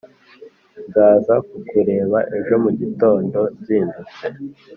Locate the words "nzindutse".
3.57-4.25